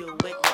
do 0.00 0.16
it. 0.24 0.49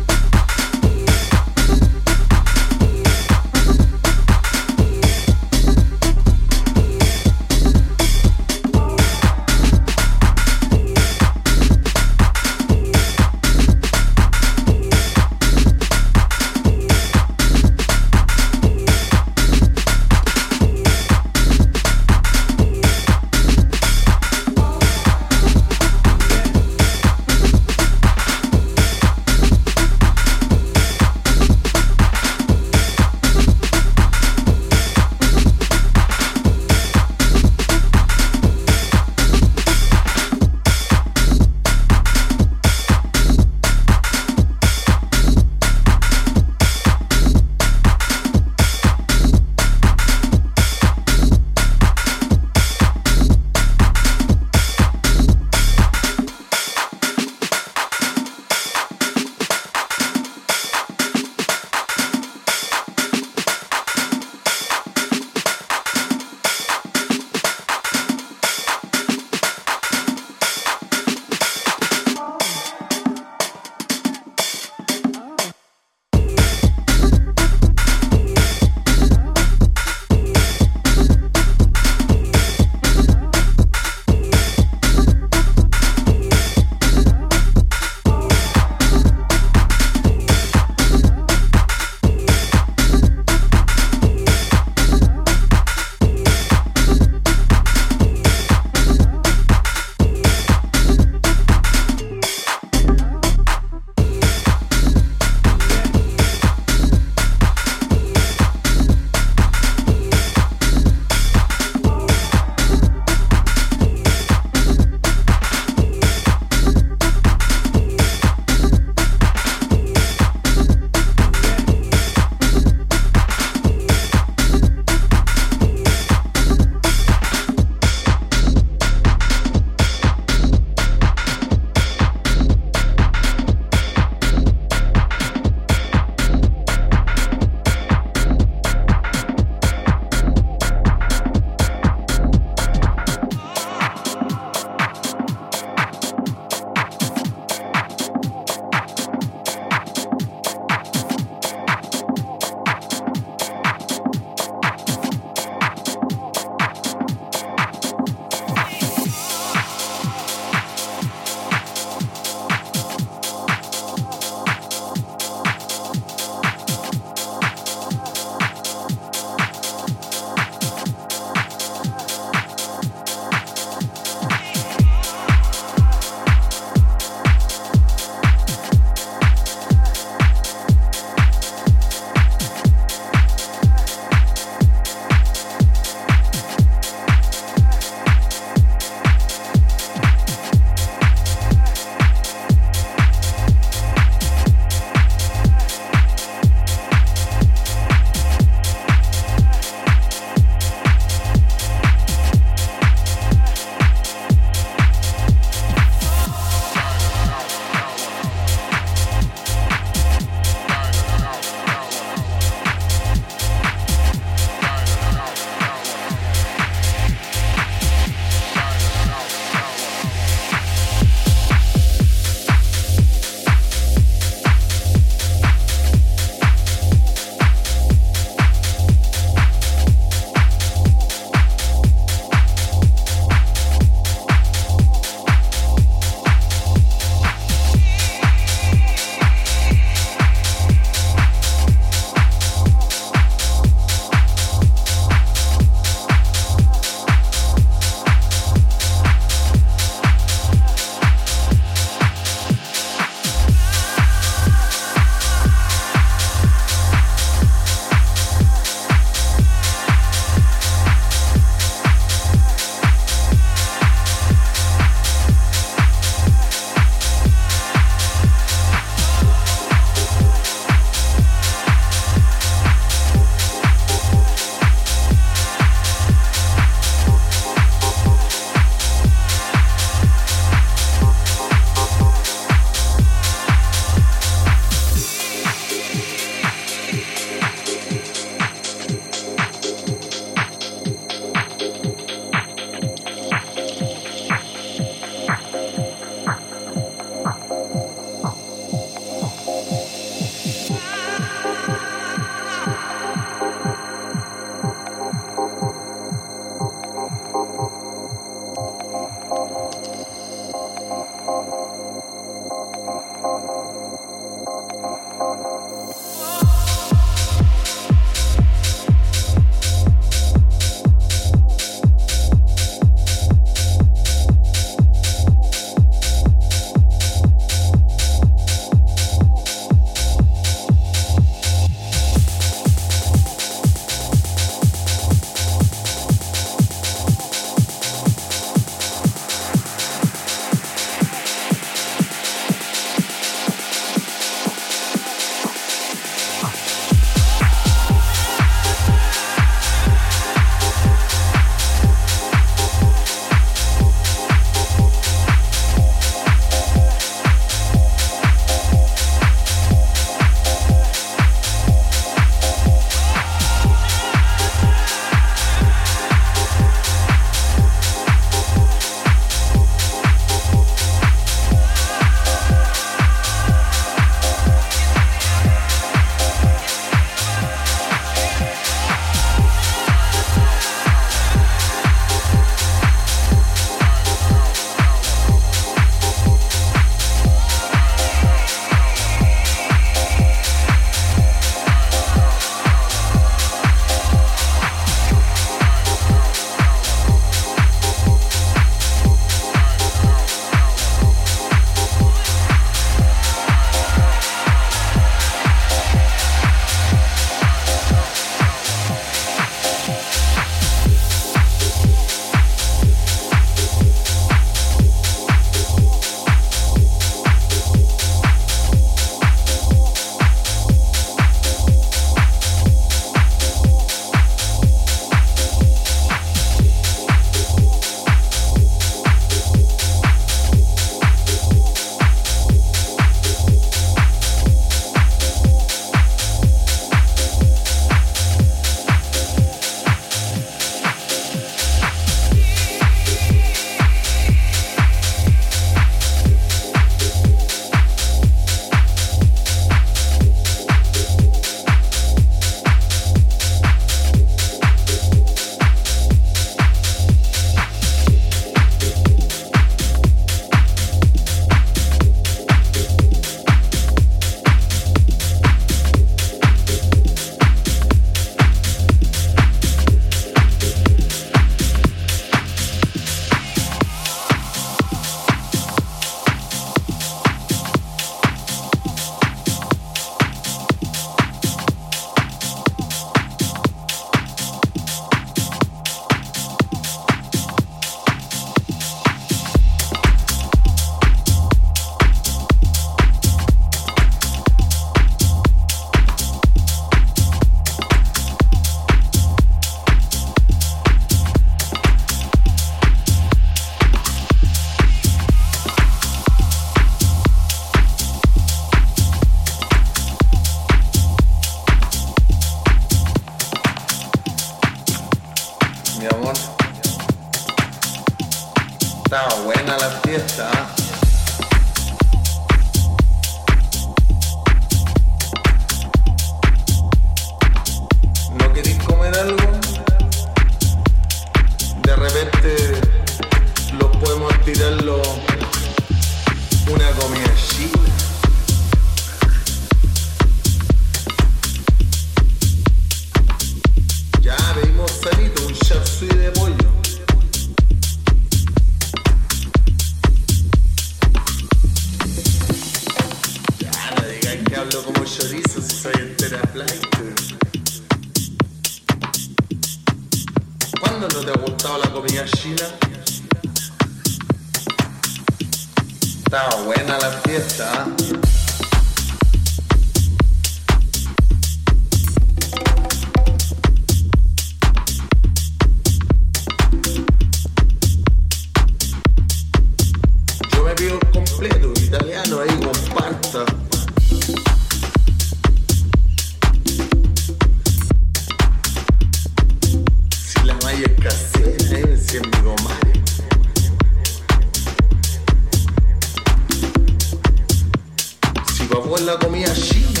Sua 598.53 598.81
quella 598.81 599.17
come 599.17 599.43
a 599.43 599.53
Cina 599.53 600.00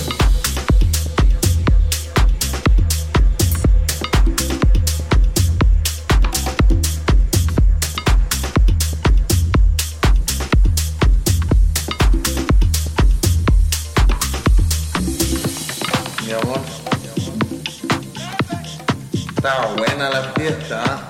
está. 20.51 21.07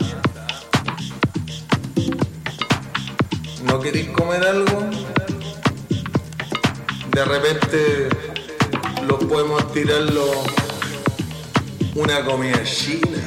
¿No 3.63 3.79
queréis 3.79 4.09
comer 4.09 4.43
algo? 4.43 4.89
De 7.11 7.25
repente 7.25 8.09
los 9.07 9.23
podemos 9.25 9.71
tirarlo 9.73 10.25
una 11.95 12.23
comida 12.23 12.63
china. 12.63 13.17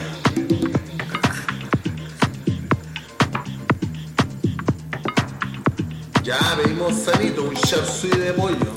Ya 6.22 6.38
pedimos 6.56 6.94
sanito, 6.94 7.44
un 7.44 7.54
chapsui 7.54 8.10
de 8.10 8.32
pollo. 8.32 8.73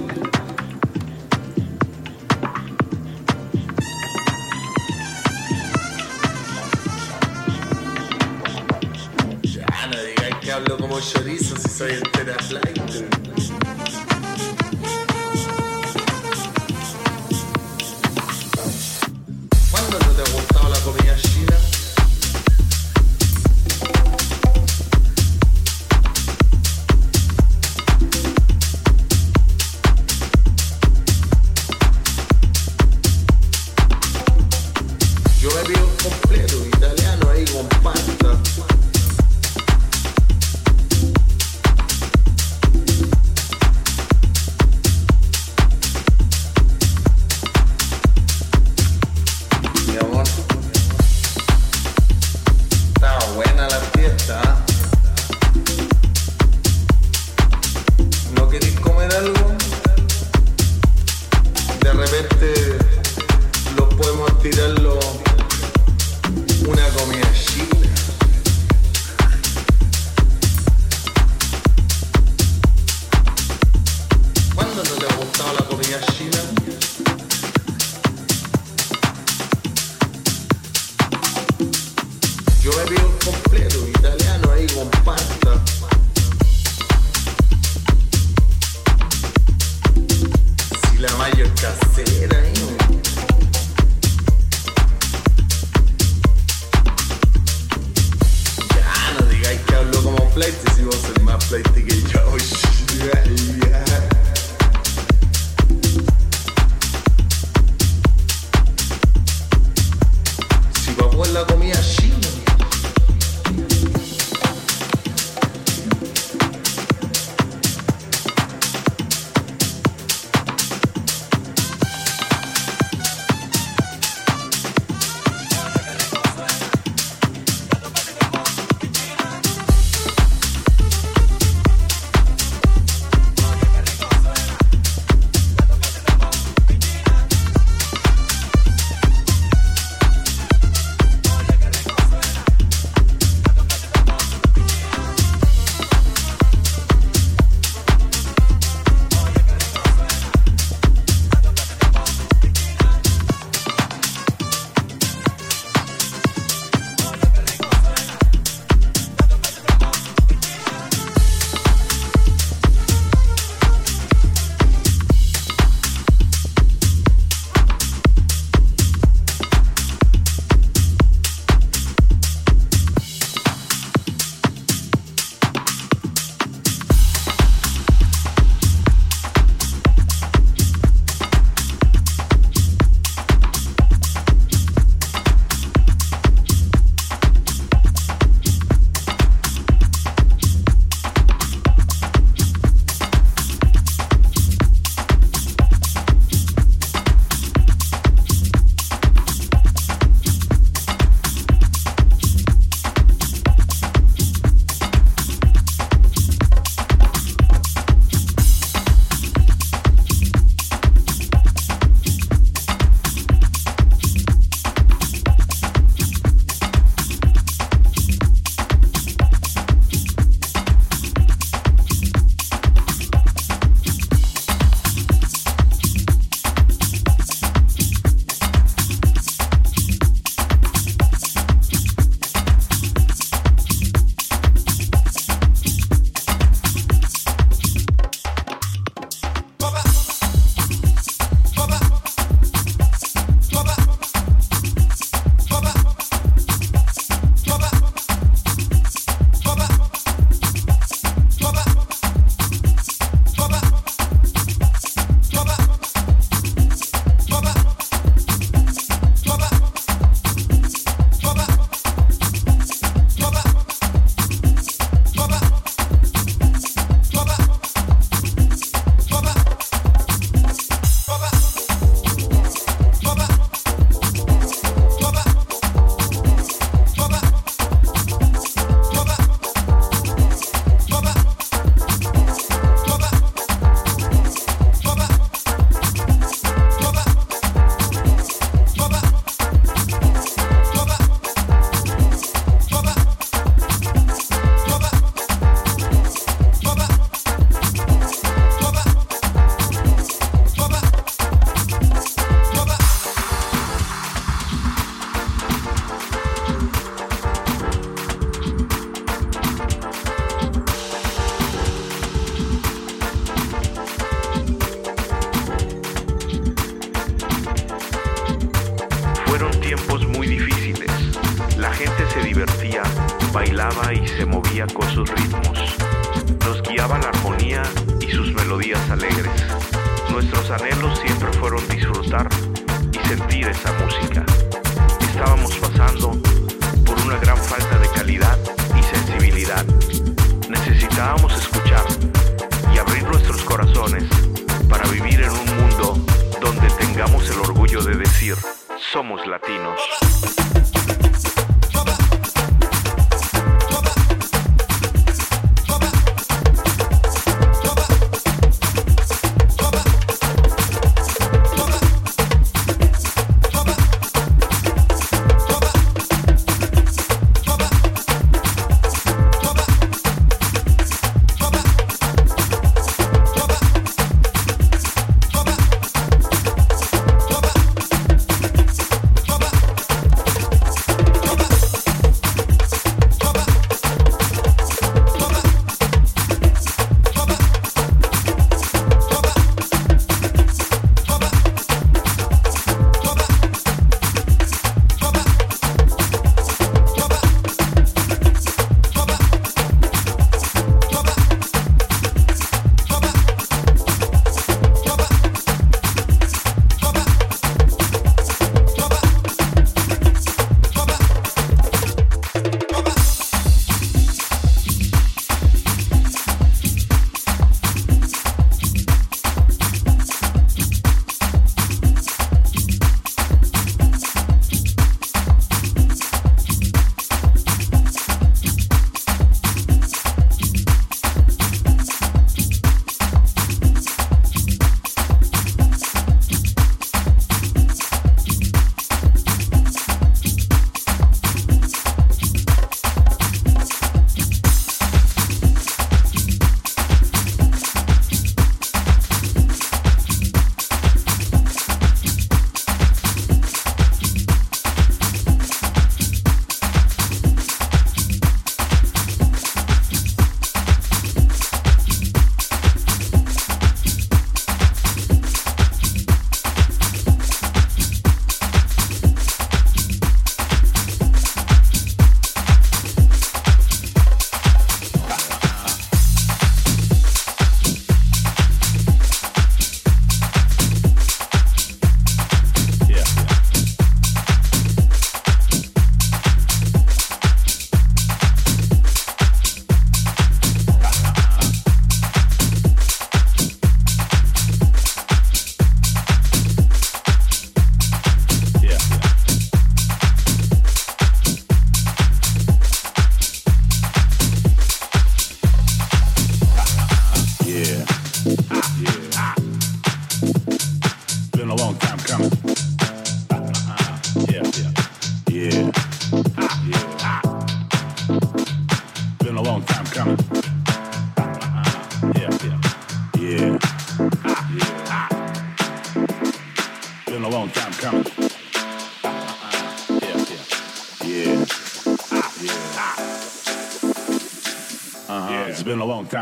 plates, 100.37 100.79
y 100.79 100.83
vos 100.83 101.03
en 101.15 101.25
my 101.25 101.33
plate 101.49 101.83
que 101.83 102.19
oh, 102.19 102.37
shit. 102.37 102.66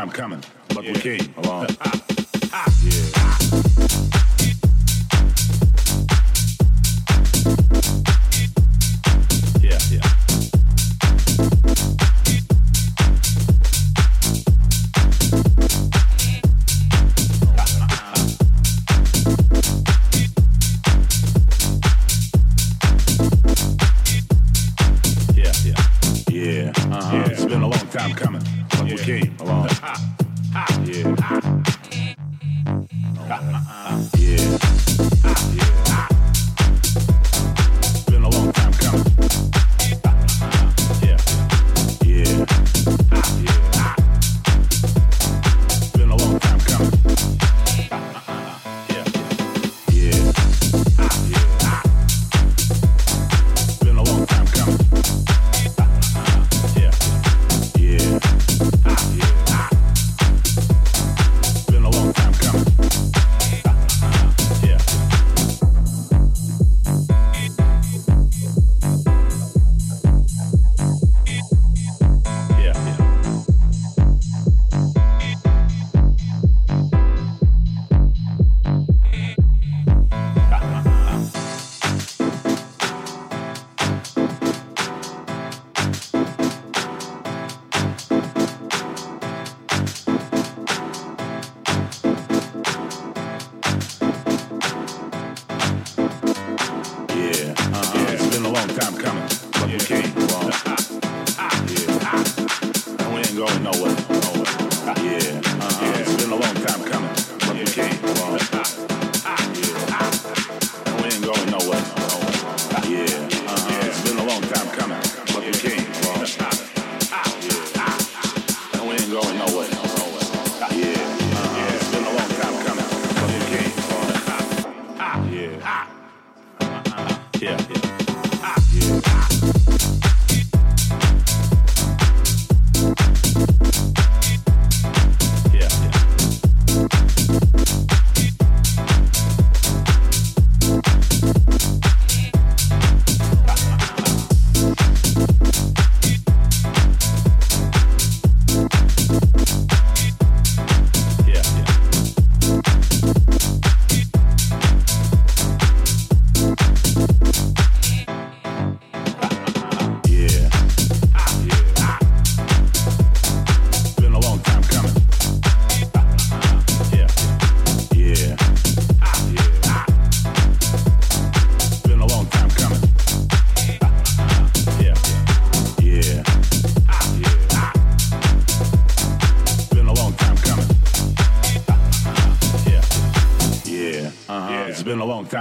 Time 0.06 0.14
coming, 0.14 0.44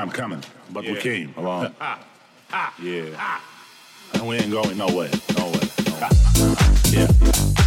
time 0.05 0.15
coming, 0.15 0.43
but 0.71 0.83
yeah. 0.83 0.93
we 0.93 0.99
came 0.99 1.33
along. 1.37 1.75
yeah. 2.81 3.39
And 4.13 4.27
we 4.27 4.37
ain't 4.37 4.51
going 4.51 4.77
nowhere. 4.77 5.09
Nowhere. 5.37 5.61
nowhere. 5.79 6.55
yeah. 6.91 7.64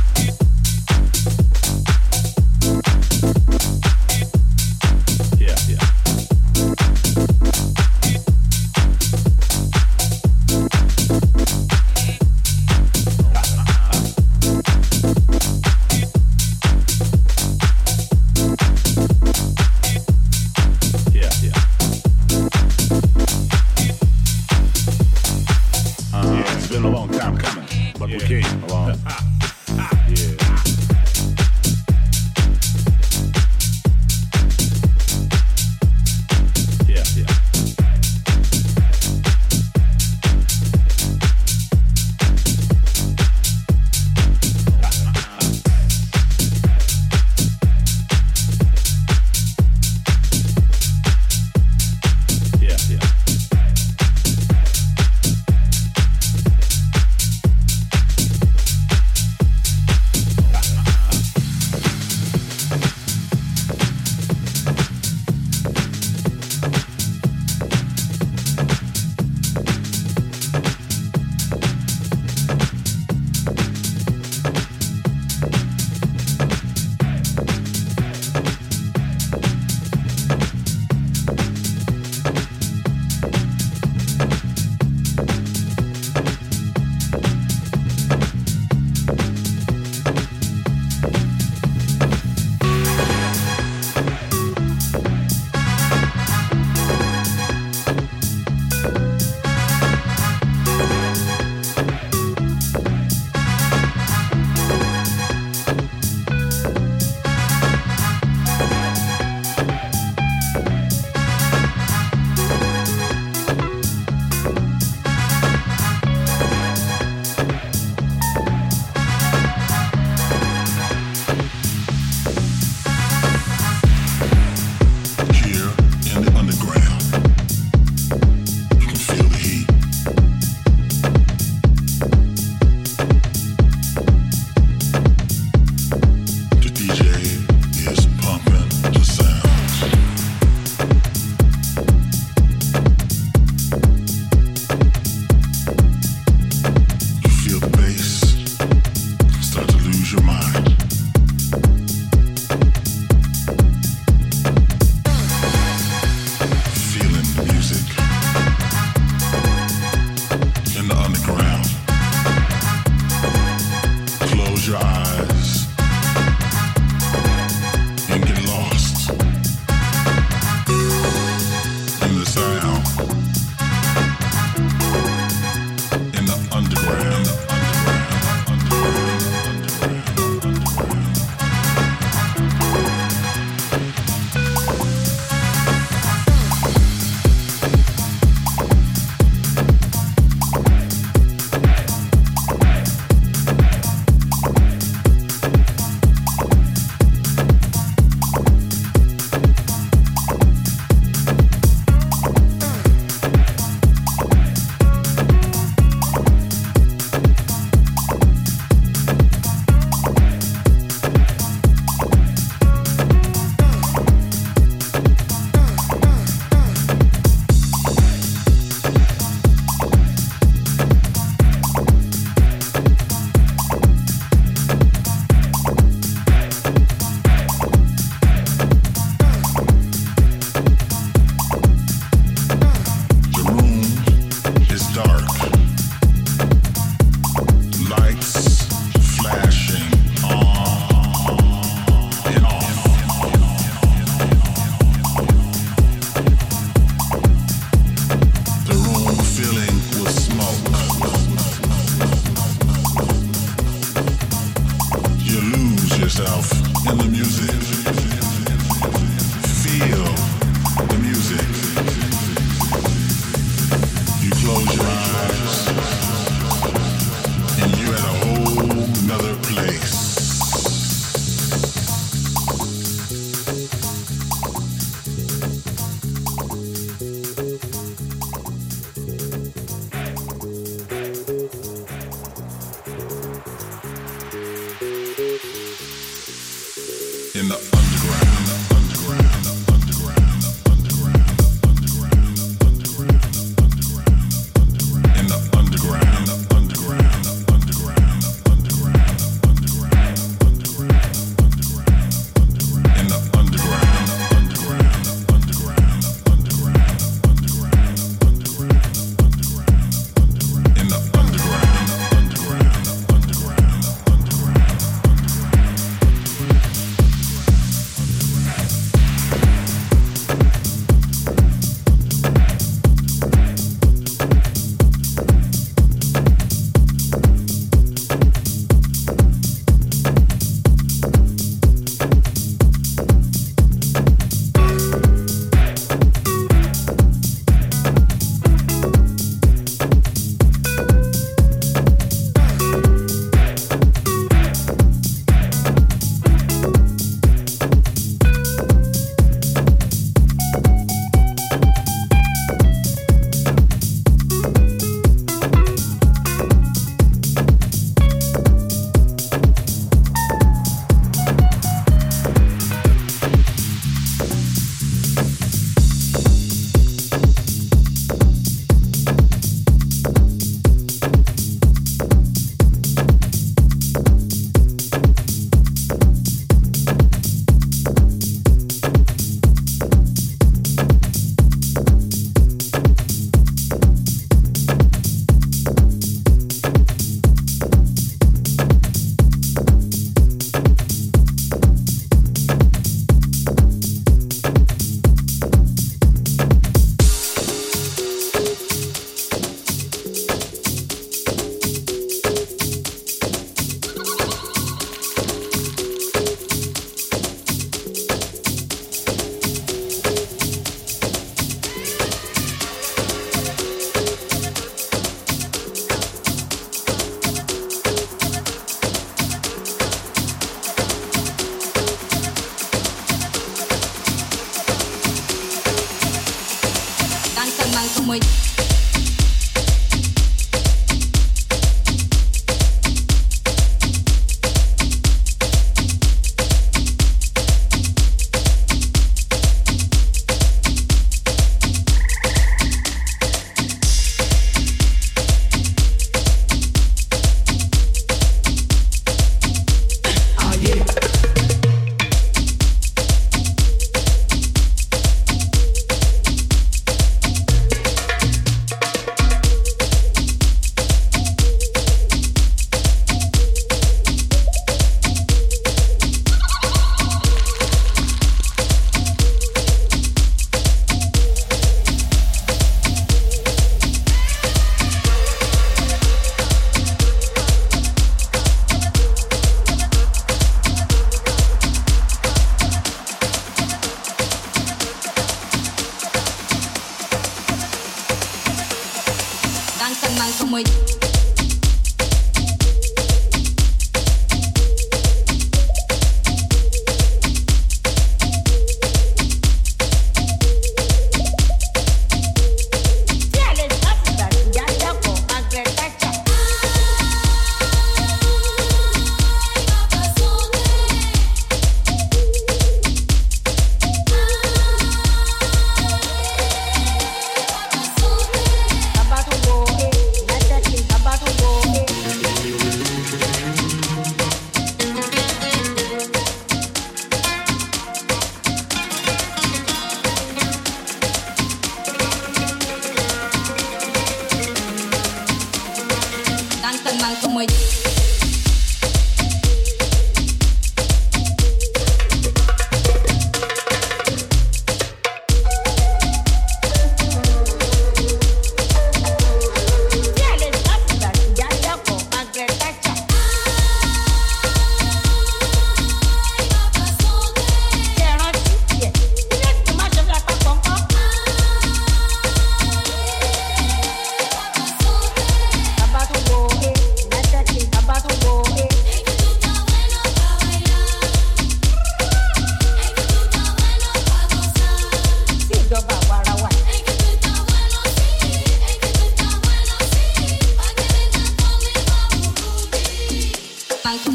думать. 428.09 428.48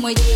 muelle. 0.04 0.33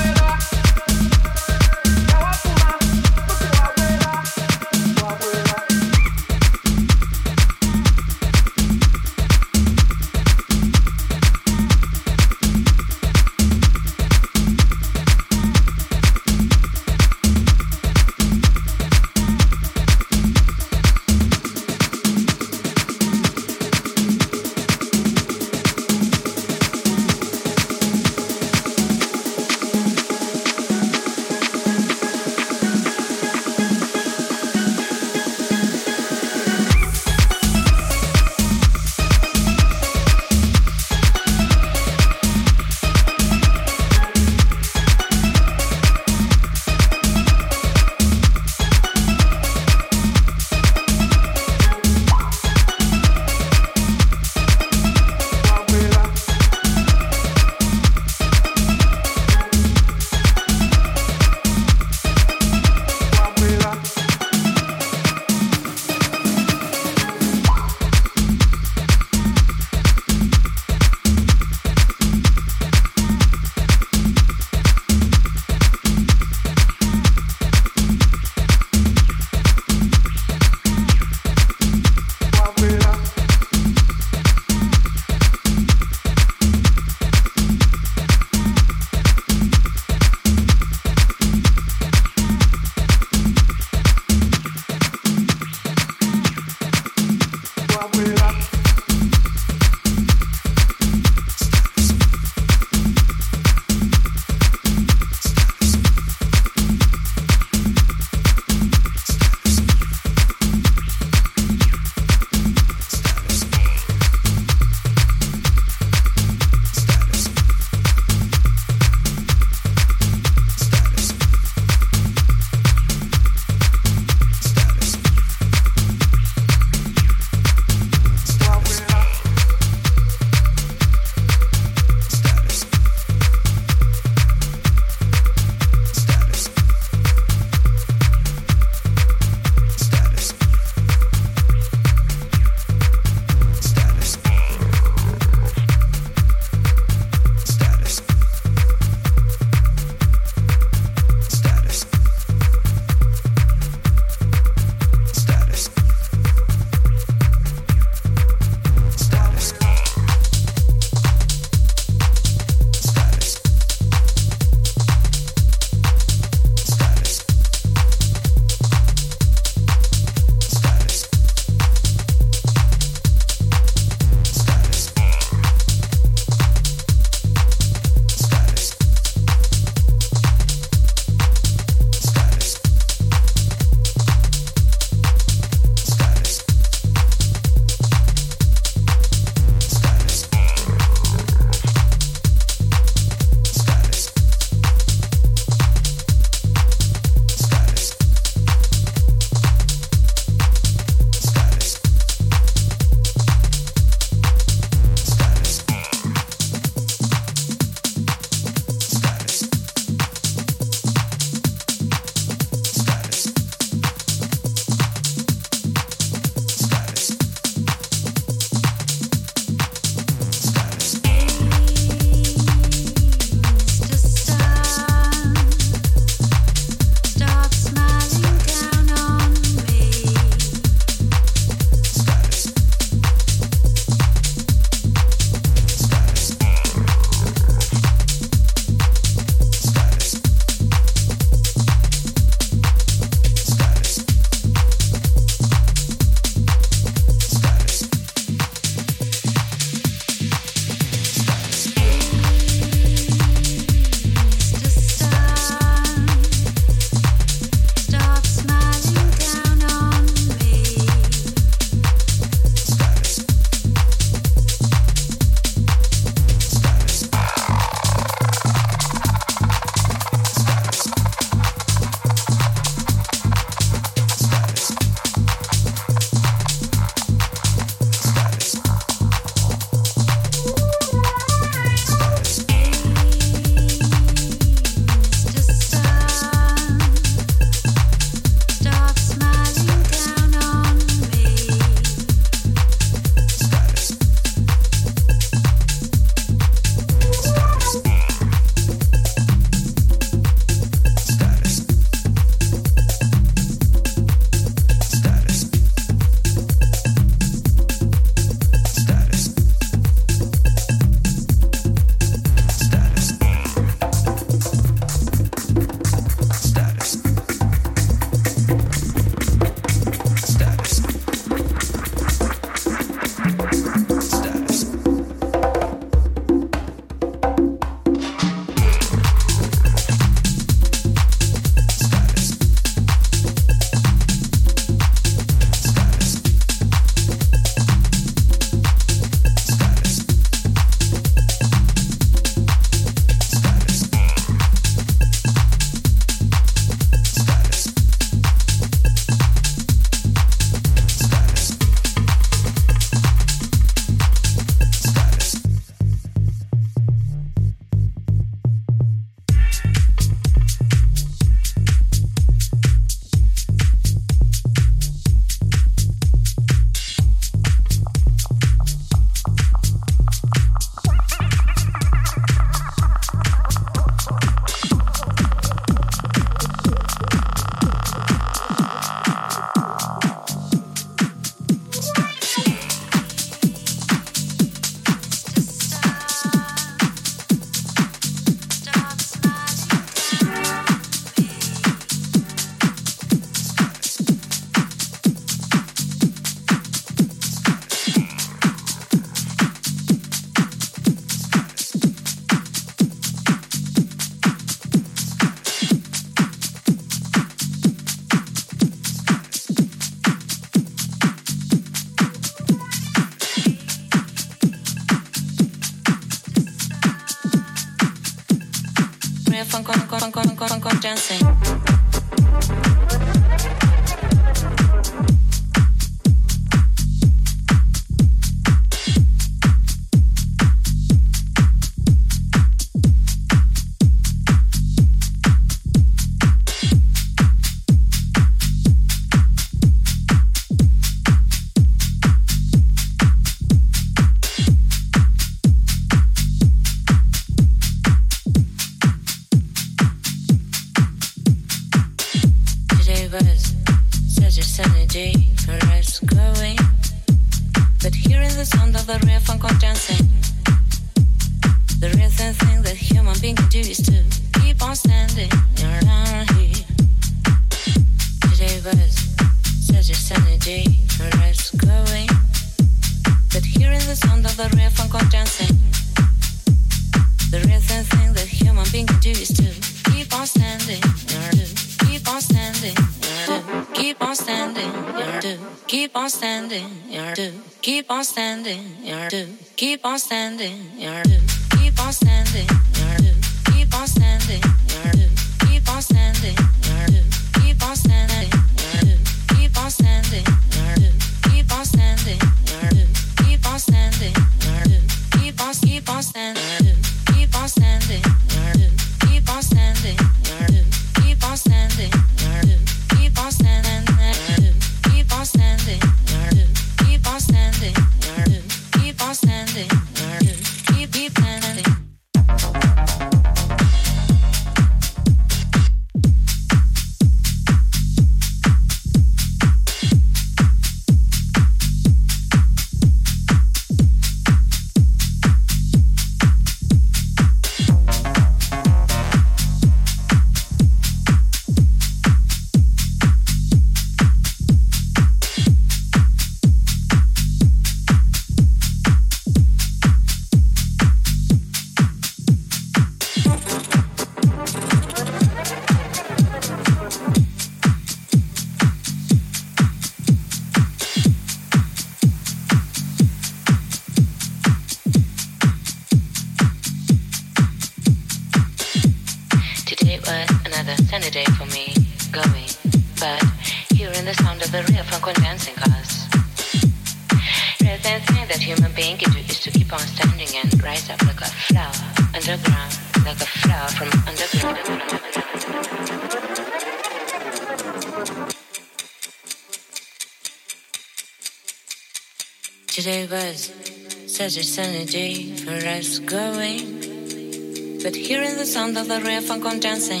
Sound 598.48 598.78
of 598.78 598.88
the 598.88 598.98
real 599.02 599.20
funk 599.20 599.44
on 599.44 599.60
dancing, 599.60 600.00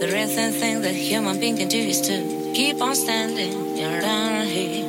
the 0.00 0.08
real 0.10 0.26
thing 0.26 0.80
that 0.80 0.94
human 0.94 1.38
being 1.38 1.58
can 1.58 1.68
do 1.68 1.76
is 1.76 2.00
to 2.00 2.52
keep 2.54 2.80
on 2.80 2.94
standing. 2.94 3.52
Down 3.76 4.46
here. 4.46 4.86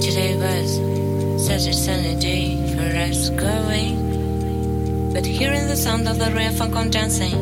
Today 0.00 0.34
was 0.36 1.46
such 1.46 1.68
a 1.68 1.72
sunny 1.72 2.16
day 2.16 2.56
for 2.74 2.88
us 3.06 3.30
going. 3.30 5.12
But 5.12 5.24
hearing 5.24 5.68
the 5.68 5.76
sound 5.76 6.08
of 6.08 6.18
the 6.18 6.32
real 6.32 6.50
funk 6.50 6.74
on 6.74 6.90
dancing, 6.90 7.38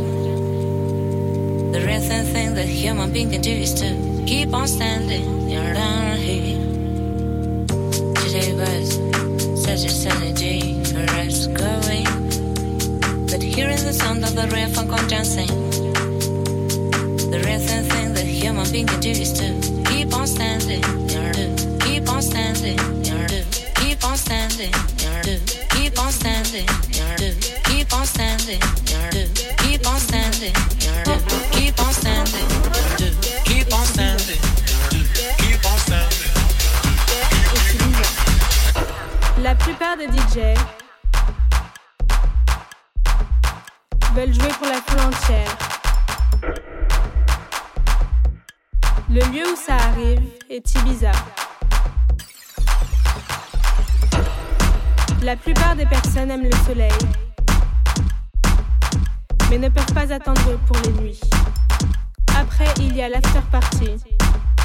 the 1.72 1.80
real 1.80 2.00
thing 2.00 2.54
that 2.56 2.68
human 2.68 3.10
being 3.10 3.30
can 3.30 3.40
do 3.40 3.52
is 3.52 3.72
to 3.80 4.22
keep 4.26 4.52
on 4.52 4.68
standing. 4.68 5.48
You're 5.48 5.74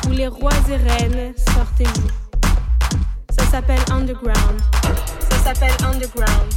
où 0.08 0.12
les 0.12 0.28
rois 0.28 0.52
et 0.70 0.78
reines 0.78 1.34
jouent. 1.80 2.08
Ça 3.38 3.46
s'appelle 3.46 3.82
Underground. 3.92 4.62
Ça 5.30 5.38
s'appelle 5.44 5.74
Underground. 5.84 6.54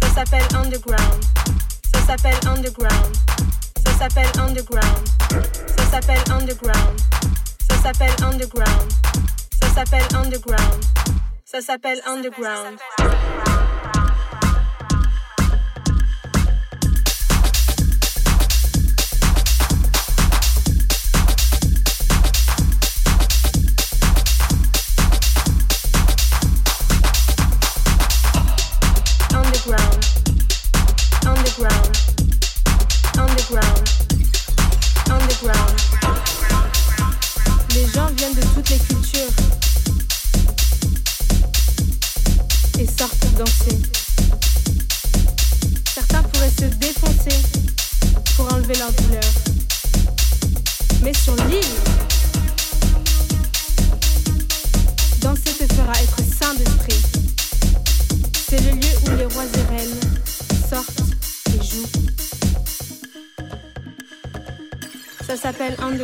Ça 0.00 0.08
s'appelle 0.08 0.46
Underground. 0.54 1.24
Ça 1.92 2.00
s'appelle 2.06 2.38
Underground. 2.46 3.16
Ça 3.84 3.92
s'appelle 3.98 4.30
Underground. 4.38 5.08
Ça 5.76 5.84
s'appelle 5.90 6.22
Underground. 6.30 7.00
Ça 7.68 7.76
s'appelle 7.82 8.14
Underground. 8.22 8.92
Ça 9.60 9.68
s'appelle 9.74 10.06
Underground. 10.14 10.84
Ça 11.50 11.60
s'appelle 11.60 12.00
underground. 12.06 12.78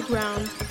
ground. 0.07 0.66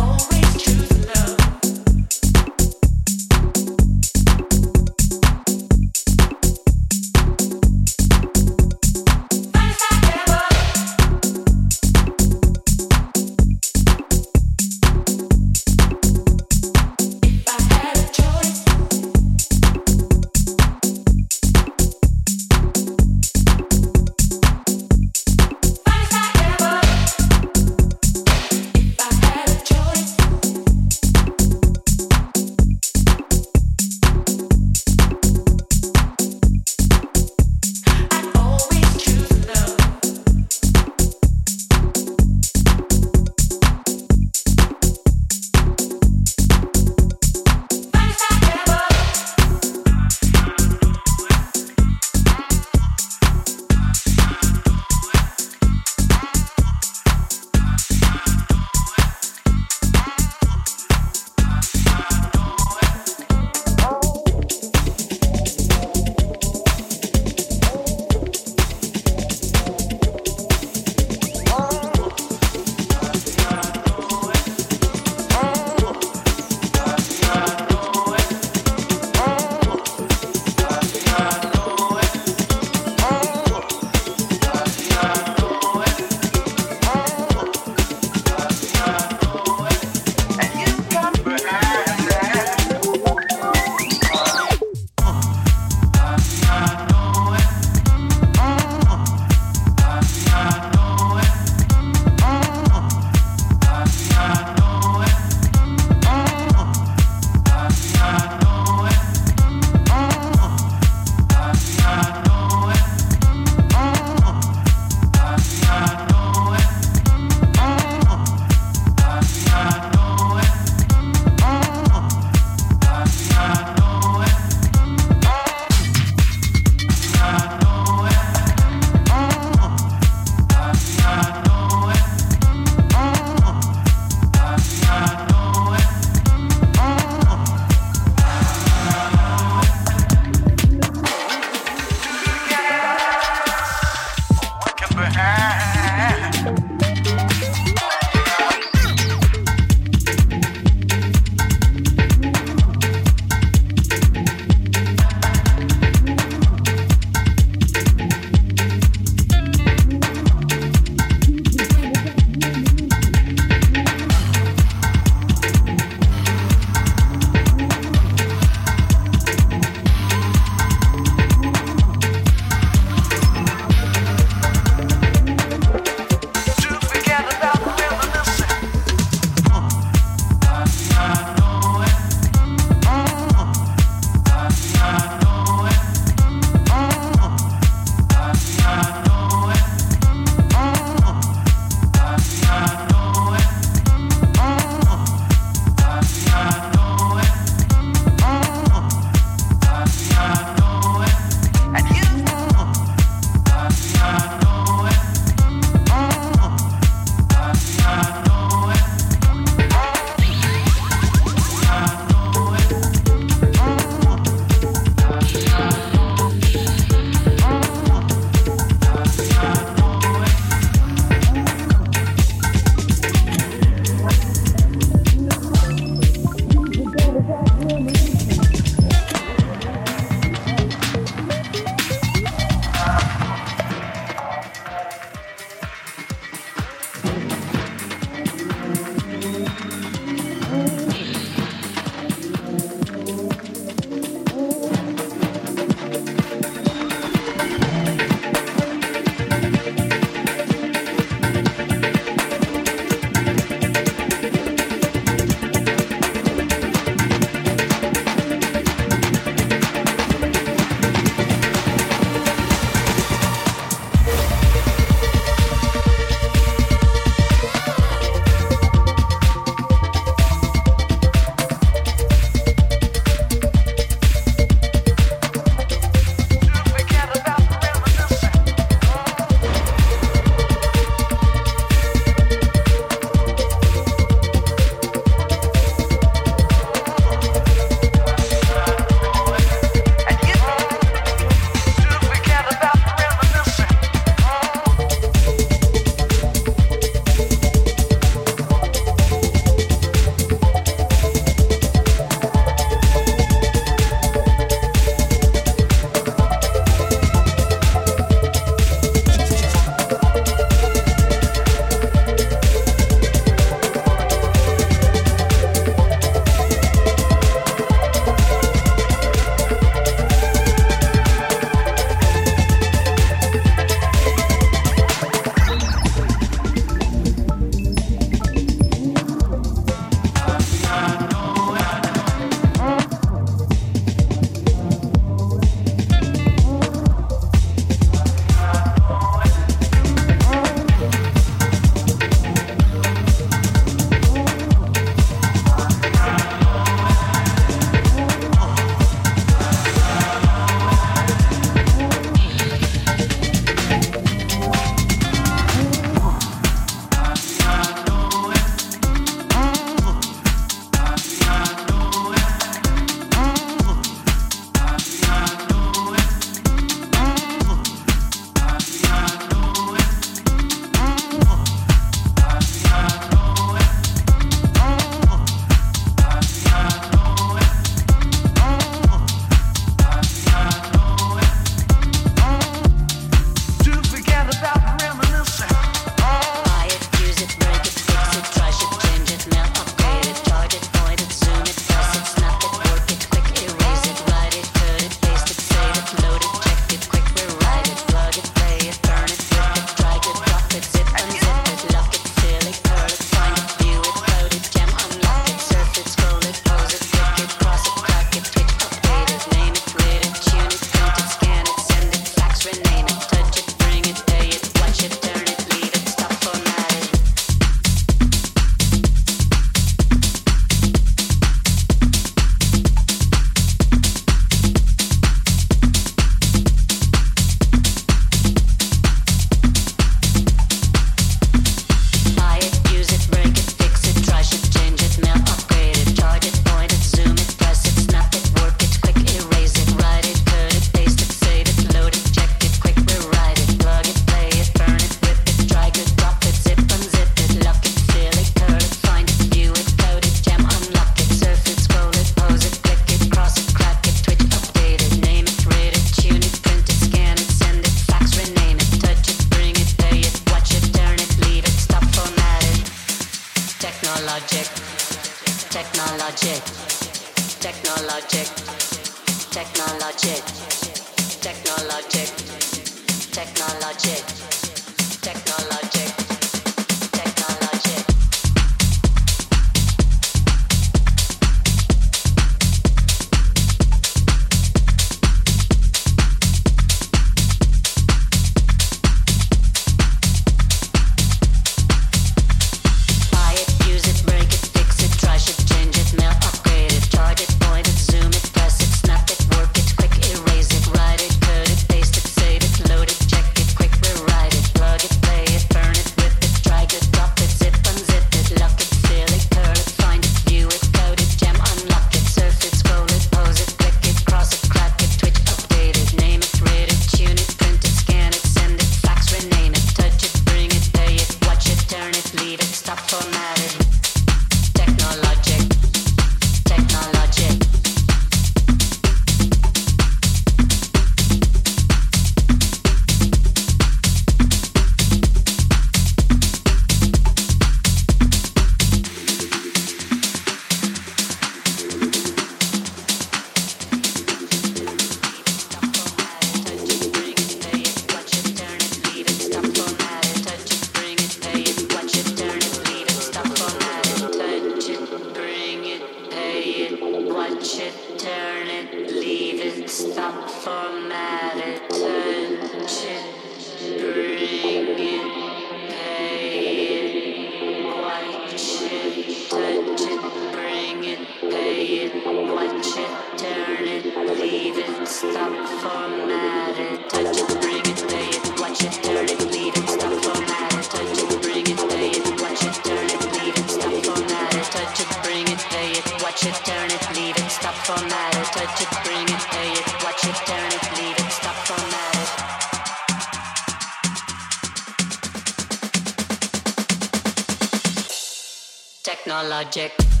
Technologic. 599.11 600.00